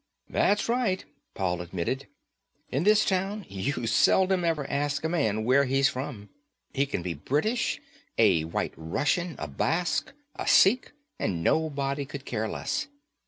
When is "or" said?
10.35-10.45